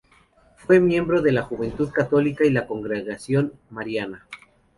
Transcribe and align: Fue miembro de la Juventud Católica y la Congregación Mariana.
Fue 0.55 0.79
miembro 0.79 1.21
de 1.21 1.31
la 1.31 1.43
Juventud 1.43 1.89
Católica 1.91 2.43
y 2.43 2.49
la 2.49 2.65
Congregación 2.65 3.53
Mariana. 3.69 4.25